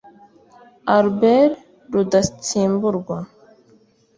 Albert 0.97 1.55
Rudatsimburwa 1.91 3.17